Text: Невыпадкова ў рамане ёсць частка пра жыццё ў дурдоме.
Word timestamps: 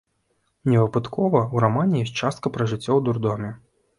Невыпадкова 0.71 1.41
ў 1.53 1.57
рамане 1.65 1.95
ёсць 2.05 2.15
частка 2.21 2.53
пра 2.55 2.69
жыццё 2.71 2.87
ў 2.95 3.01
дурдоме. 3.09 3.51